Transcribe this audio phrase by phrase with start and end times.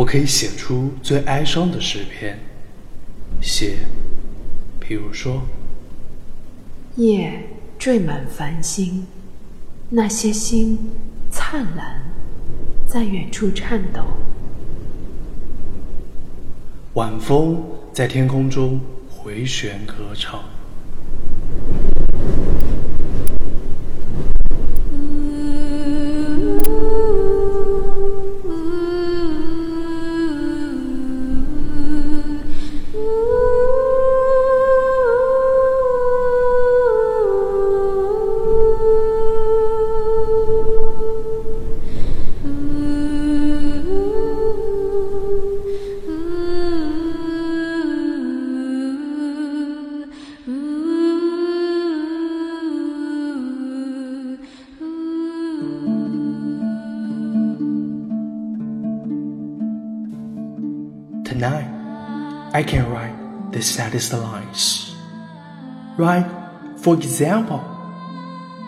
[0.00, 2.38] 我可以写出最哀伤的诗篇，
[3.42, 3.76] 写，
[4.80, 5.42] 譬如说，
[6.96, 7.42] 夜
[7.78, 9.06] 缀满繁星，
[9.90, 10.78] 那些星
[11.30, 12.00] 灿烂，
[12.86, 14.00] 在远处颤抖。
[16.94, 17.62] 晚风
[17.92, 20.42] 在天空中回旋歌唱。
[62.60, 64.94] I can write the saddest lines.
[65.96, 66.30] Write,
[66.76, 67.64] for example,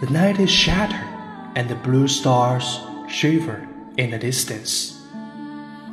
[0.00, 1.06] the night is shattered
[1.54, 3.68] and the blue stars shiver
[3.98, 4.98] in the distance.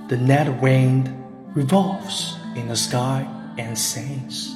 [0.08, 1.11] The night wind
[1.53, 4.55] revolves in the sky and sings.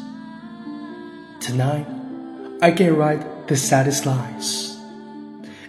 [1.42, 1.88] Tonight,
[2.62, 4.80] I can write the saddest lines.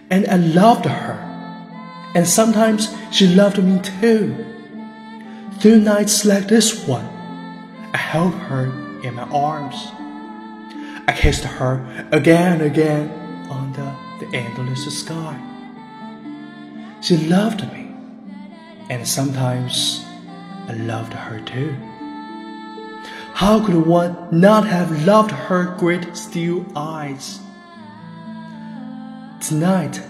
[0.09, 1.19] And I loved her.
[2.15, 4.45] And sometimes she loved me too.
[5.59, 7.16] Through nights like this one,
[7.97, 8.65] I held her
[9.01, 9.87] in my arms.
[11.07, 13.09] I kissed her again and again
[13.49, 15.35] under the endless sky.
[17.01, 17.89] She loved me,
[18.91, 20.05] and sometimes
[20.67, 21.75] I loved her too.
[23.33, 27.39] How could one not have loved her great steel eyes?
[29.41, 30.03] Tonight,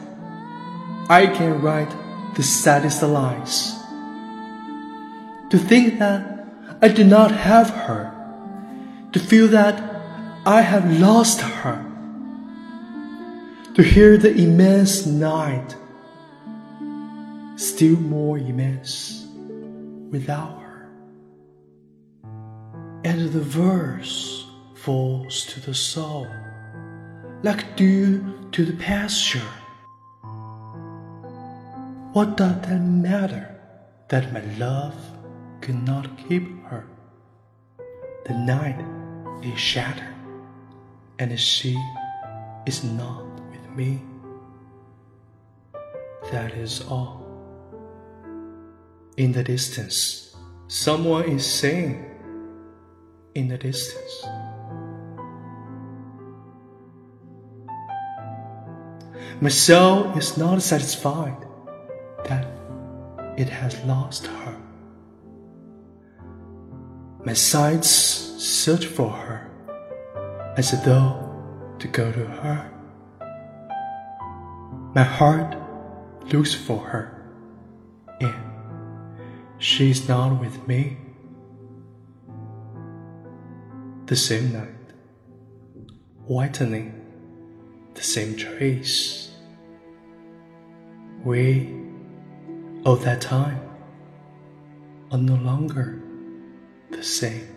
[1.07, 1.95] I can write
[2.35, 3.79] the saddest lines
[5.51, 6.36] to think that
[6.81, 8.13] I do not have her,
[9.11, 9.81] to feel that
[10.45, 11.83] I have lost her,
[13.73, 15.75] to hear the immense night,
[17.55, 19.25] still more immense
[20.11, 20.89] without her.
[23.03, 24.45] And the verse
[24.75, 26.27] falls to the soul
[27.43, 29.51] like dew to the pasture.
[32.13, 33.55] What does that matter
[34.09, 34.95] that my love
[35.67, 36.87] could not keep her.
[38.23, 38.79] The night
[39.43, 40.15] is shattered,
[41.19, 41.75] and she
[42.65, 44.01] is not with me.
[46.31, 47.21] That is all.
[49.17, 51.99] In the distance, someone is saying,
[53.35, 54.25] in the distance.
[59.41, 61.45] My soul is not satisfied
[62.23, 62.47] that
[63.37, 64.66] it has lost her.
[67.27, 69.51] My sights search for her,
[70.55, 71.27] as though
[71.77, 72.71] to go to her.
[74.95, 75.57] My heart
[76.31, 77.29] looks for her,
[78.21, 78.33] and
[79.57, 80.95] she is not with me.
[84.05, 84.93] The same night,
[86.27, 86.93] whitening
[87.93, 89.31] the same trace.
[91.25, 91.75] We,
[92.85, 93.59] of that time,
[95.11, 96.06] are no longer
[96.89, 97.53] the same.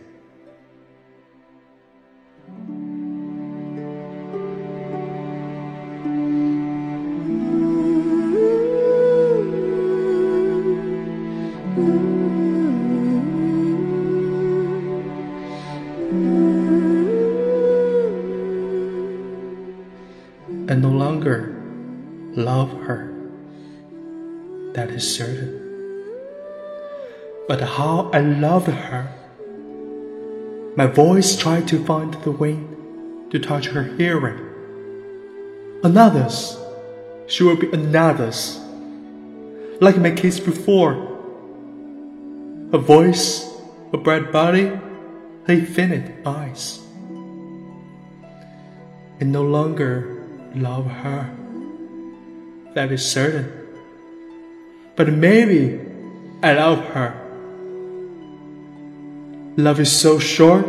[20.69, 21.61] I no longer
[22.37, 23.13] love her.
[24.75, 25.59] That is certain.
[27.49, 29.20] But how I loved her.
[30.77, 34.39] My voice tried to find the wind to touch her hearing.
[35.83, 36.57] Another's,
[37.27, 38.59] she will be another's.
[39.81, 40.93] Like my kiss before.
[42.73, 43.51] A voice,
[43.93, 46.81] a bright body, her infinite eyes.
[49.21, 50.23] I no longer
[50.55, 51.35] love her.
[52.75, 53.51] That is certain.
[54.95, 55.81] But maybe
[56.43, 57.20] I love her.
[59.57, 60.65] Love is so short,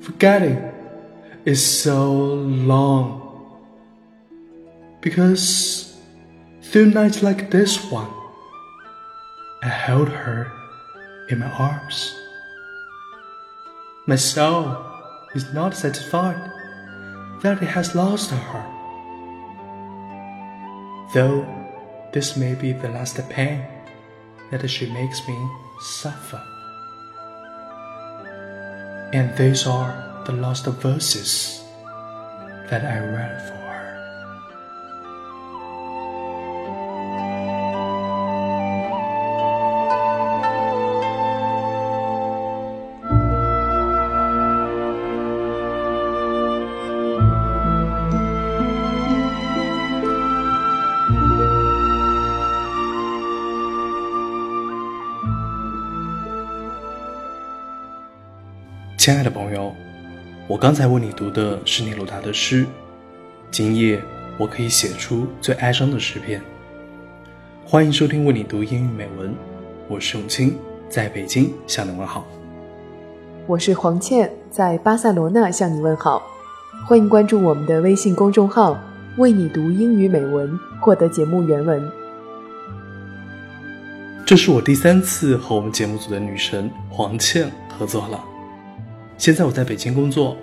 [0.00, 0.70] forgetting
[1.44, 3.16] is so long.
[5.00, 5.96] Because
[6.62, 8.10] through nights like this one,
[9.62, 10.52] I held her
[11.28, 12.14] in my arms.
[14.06, 14.76] My soul
[15.34, 16.52] is not satisfied
[17.42, 18.66] that it has lost her.
[21.14, 21.46] Though
[22.12, 23.66] this may be the last pain
[24.50, 25.36] that she makes me
[25.80, 26.49] suffer.
[29.12, 31.64] And these are the last verses
[32.70, 33.69] that I read for.
[59.10, 59.74] 亲爱的朋友，
[60.46, 62.64] 我刚才为你读的是聂鲁达的诗。
[63.50, 64.00] 今夜
[64.38, 66.40] 我可以写出最哀伤的诗篇。
[67.64, 69.34] 欢迎收听为你读英语美文，
[69.88, 70.56] 我是永清，
[70.88, 72.24] 在北京向你问好。
[73.48, 76.22] 我是黄倩，在巴塞罗那向你问好。
[76.86, 78.78] 欢迎关注我们的微信公众号
[79.18, 81.82] “为你读英语美文”，获得节目原文。
[84.24, 88.24] 这是我第三次和我们节目组的女神黄倩合作了。
[89.20, 90.34] 现在我在北京工作，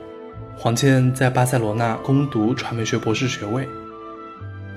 [0.55, 3.67] 黄倩在巴塞罗那攻读传媒学博士学位。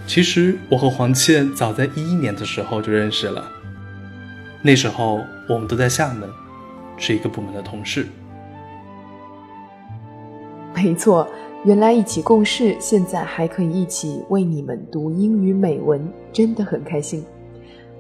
[0.06, 3.44] 其实我和黄倩早在一一年的时候就认识了，
[4.62, 6.26] 那时候我们都在厦门，
[6.97, 8.06] 是一个部门的同事。
[10.75, 11.29] 没错，
[11.67, 17.23] 原来一起共事，现在还可以一起为你们读英语美文，真的很开心。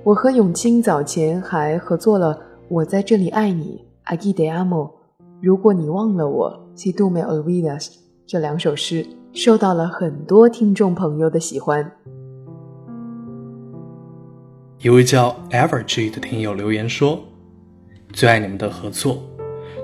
[0.02, 2.34] 我和永清早前还合作了
[2.68, 3.84] 《我在这里爱你》
[4.16, 4.99] ，Agi de amo。
[5.42, 7.94] 如果你忘了我，Si tu me olvidas，
[8.26, 11.90] 这两首诗受到了很多听众朋友的喜欢。
[14.80, 17.20] 一位叫 Everg 的听友留言说
[18.12, 19.22] ：“最爱你们的合作，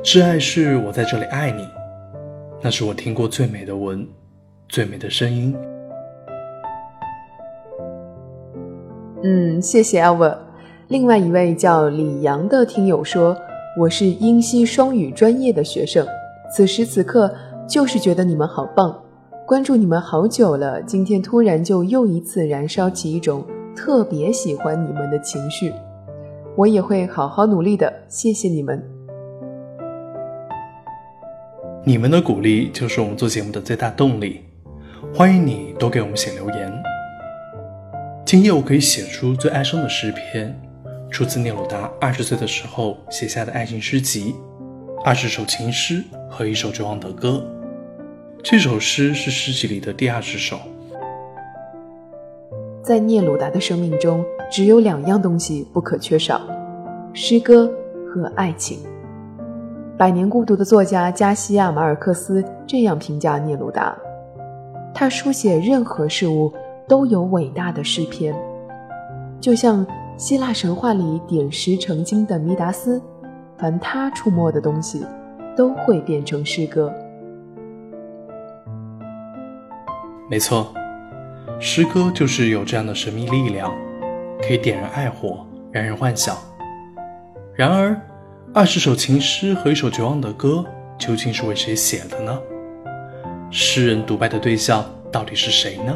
[0.05, 1.67] 挚爱是我在这里爱你，
[2.61, 4.07] 那是我听过最美的文，
[4.69, 5.57] 最美的声音。”
[9.25, 10.37] 嗯，谢谢 Ever。
[10.89, 13.35] 另外一位叫李阳的听友说。
[13.79, 16.07] 我是英西双语专业的学生，
[16.51, 17.31] 此时此刻
[17.69, 18.99] 就是觉得你们好棒，
[19.47, 23.45] 关注你们好久了，今天突然就又一次燃烧起一种
[23.77, 25.75] 特别喜欢你们的情绪，
[26.57, 28.83] 我也会好好努力的，谢谢你们。
[31.85, 34.41] 你们的鼓励就是我们做节目的最大动力，
[35.13, 36.73] 欢迎你多给我们写留言。
[38.25, 40.59] 今夜我可以写出最哀伤的诗篇。
[41.17, 44.35] 出自聂鲁达二十岁的时候写下的爱情诗集
[45.03, 47.43] 《二十首情诗和一首绝望的歌》。
[48.43, 50.59] 这首诗是诗集里的第二十首。
[52.83, 54.23] 在聂鲁达的生命中，
[54.53, 56.39] 只有两样东西不可缺少：
[57.15, 57.67] 诗歌
[58.13, 58.81] 和爱情。
[59.97, 63.97] 《百年孤独》的作家加西亚·马尔克斯这样评价聂鲁达：
[64.93, 66.53] 他书写任何事物
[66.87, 68.39] 都有伟大的诗篇，
[69.41, 69.87] 就像。
[70.19, 73.03] 希腊神话里点石成金的弥达斯，
[73.59, 75.05] 凡他触摸的东西，
[75.55, 76.91] 都会变成诗歌。
[80.31, 80.73] 没错，
[81.61, 83.71] 诗歌就是有这样的神秘力量，
[84.41, 86.35] 可以点燃爱火，让人幻想。
[87.55, 87.95] 然而，
[88.55, 90.65] 二十首情诗和一首绝望的歌，
[90.97, 92.41] 究竟是为谁写的呢？
[93.51, 94.83] 诗人独白的对象
[95.13, 95.95] 到底是谁呢？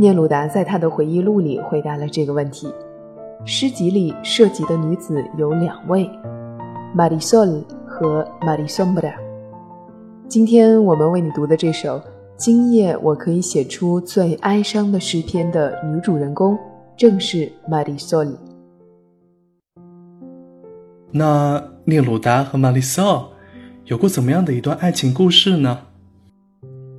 [0.00, 2.72] 聂鲁达在他的回忆录里回答了这个问题。
[3.44, 6.10] 诗集里涉及的女子有两位
[6.96, 9.12] ，Marisol 和 Marisombra。
[10.26, 11.98] 今天我们为你读的这首
[12.34, 16.58] 《今夜我可以写出最哀伤的诗篇》的女主人公
[16.96, 18.36] 正是 Marisol。
[21.10, 23.26] 那聂鲁达和 Marisol
[23.84, 25.89] 有过怎么样的一段爱情故事呢？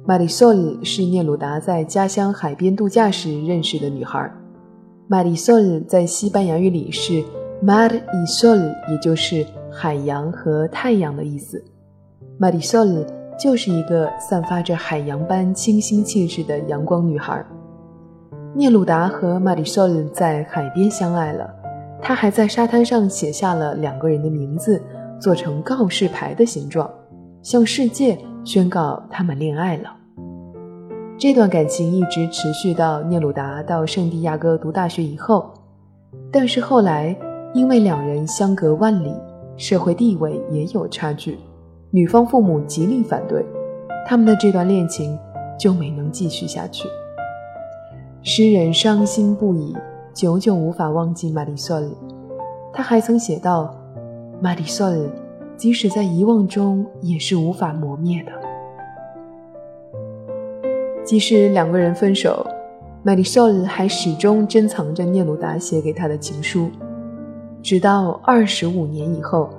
[0.04, 4.30] 玛丽索尔是聂鲁达在家乡海边度假时认识的女孩。
[5.08, 7.24] 玛丽索尔在西班牙语里是
[7.64, 8.58] “mar y sol”，
[8.90, 11.64] 也就是海洋和太阳的意思。
[12.40, 13.06] 玛丽索尔
[13.38, 17.46] 就是一个散发着海洋般清新气质的阳光女孩。
[18.56, 21.48] 聂鲁达和玛丽索尔在海边相爱了，
[22.02, 24.82] 他还在沙滩上写下了两个人的名字，
[25.20, 26.90] 做成告示牌的形状，
[27.44, 28.18] 向世界。
[28.44, 29.96] 宣告他们恋爱了。
[31.18, 35.54] 这段感情一直持续到聂鲁达到圣地亚哥读大学以后，
[36.32, 37.16] 但是后来
[37.54, 39.14] 因为两人相隔万里，
[39.56, 41.38] 社会地位也有差距，
[41.92, 43.46] 女方父母极力反对，
[44.08, 45.16] 他们的这段恋情
[45.60, 46.88] 就没能继续下去。
[48.24, 49.76] 诗人伤心不已，
[50.14, 51.88] 久久无法忘记玛丽索尔。
[52.74, 53.76] 他还曾写道
[54.42, 54.98] ：“玛丽索尔。”
[55.62, 58.32] 即使在遗忘中，也是无法磨灭的。
[61.04, 62.44] 即使两个人分手
[63.06, 66.72] ，Marisol 还始终珍藏着聂鲁达写给他的情书，
[67.62, 69.52] 直到二十五年以后，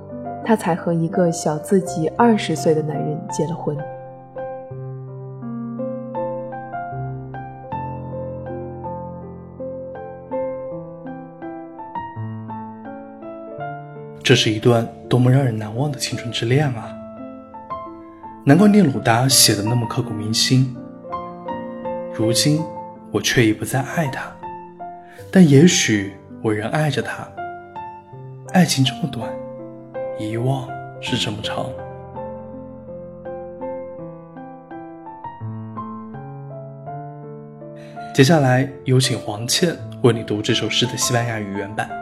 [0.45, 3.77] 他才和一个小自己二十岁的男人结了婚。
[14.21, 16.91] 这是一段多么让人难忘的青春之恋啊！
[18.47, 20.75] 难怪聂鲁达写的那么刻骨铭心。
[22.15, 22.65] 如今
[23.11, 24.35] 我却已不再爱他，
[25.31, 27.29] 但也许我仍爱着他。
[28.55, 29.31] 爱情这么短，
[30.19, 30.67] 遗忘
[31.03, 31.67] 是这么长。
[38.15, 42.02] 接下来有请黄倩为你读这首诗的西班牙语原版。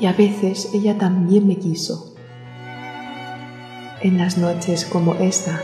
[0.00, 2.14] y a veces ella también me quiso.
[4.00, 5.60] En las noches como esta,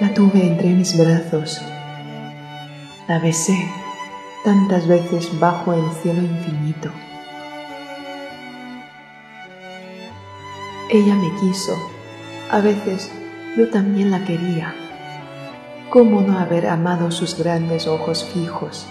[0.00, 1.62] la tuve entre mis brazos.
[3.06, 3.56] La besé
[4.42, 6.90] tantas veces bajo el cielo infinito.
[10.90, 11.78] Ella me quiso,
[12.50, 13.10] a veces
[13.56, 14.74] yo también la quería.
[15.90, 18.86] ¿Cómo no haber amado sus grandes ojos fijos?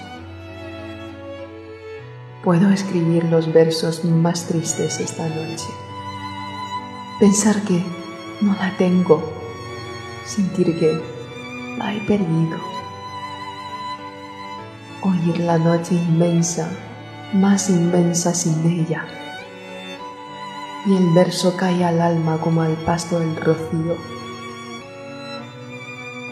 [2.44, 5.68] Puedo escribir los versos más tristes esta noche.
[7.20, 7.82] Pensar que
[8.42, 9.24] no la tengo,
[10.26, 11.02] sentir que
[11.78, 12.58] la he perdido.
[15.04, 16.70] Oír la noche inmensa,
[17.34, 19.06] más inmensa sin ella.
[20.86, 23.96] Y el verso cae al alma como al pasto del rocío.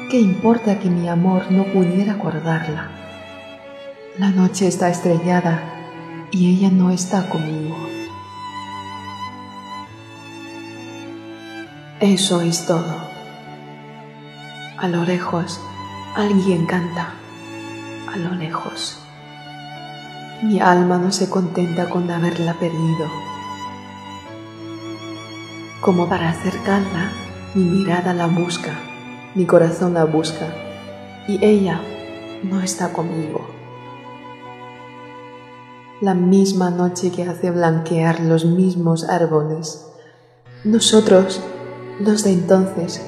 [0.09, 2.89] ¿Qué importa que mi amor no pudiera guardarla?
[4.17, 5.80] La noche está estrellada
[6.31, 7.75] y ella no está conmigo.
[12.00, 12.95] Eso es todo.
[14.77, 15.59] A lo lejos,
[16.15, 17.09] alguien canta.
[18.11, 18.97] A lo lejos.
[20.41, 23.07] Mi alma no se contenta con haberla perdido.
[25.81, 27.11] Como para acercarla,
[27.53, 28.73] mi mirada la busca,
[29.35, 30.47] mi corazón la busca,
[31.27, 31.81] y ella
[32.43, 33.50] no está conmigo
[36.01, 39.86] la misma noche que hace blanquear los mismos árboles.
[40.63, 41.39] Nosotros,
[42.00, 43.05] los de entonces,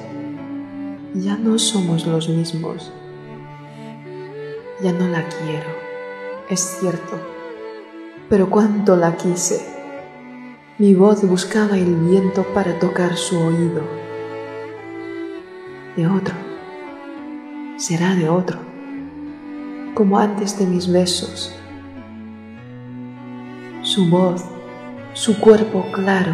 [1.16, 2.94] ya no somos los mismos.
[4.84, 5.70] Ya no la quiero,
[6.50, 7.20] es cierto,
[8.30, 9.66] pero cuánto la quise.
[10.78, 13.82] Mi voz buscaba el viento para tocar su oído.
[15.96, 16.36] De otro,
[17.78, 18.60] será de otro,
[19.96, 21.56] como antes de mis besos
[23.84, 24.46] su voz,
[25.14, 26.34] su cuerpo claro,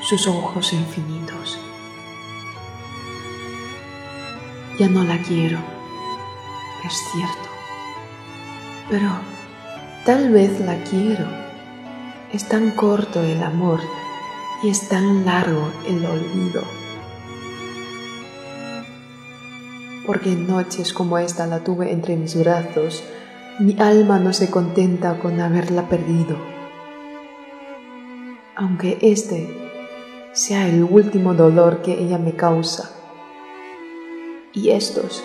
[0.00, 1.58] sus ojos infinitos.
[4.78, 5.58] Ya no la quiero,
[6.84, 7.48] es cierto,
[8.88, 9.10] pero
[10.06, 11.26] tal vez la quiero.
[12.32, 13.80] Es tan corto el amor
[14.62, 16.62] y es tan largo el olvido.
[20.06, 23.04] Porque en noches como esta la tuve entre mis brazos,
[23.58, 26.51] mi alma no se contenta con haberla perdido
[28.62, 29.48] aunque este
[30.32, 32.92] sea el último dolor que ella me causa,
[34.52, 35.20] y estos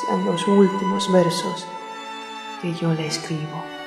[0.00, 1.66] sean los últimos versos
[2.62, 3.77] que yo le escribo.